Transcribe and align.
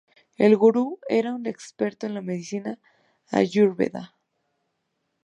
El 0.45 0.57
Gurú 0.57 0.97
era 1.09 1.35
un 1.35 1.45
experto 1.45 2.07
en 2.07 2.15
la 2.15 2.21
medicina 2.23 2.79
ayurveda. 3.29 4.15